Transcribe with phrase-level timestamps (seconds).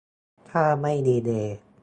[0.49, 1.57] ถ้าไม่ดีเลย์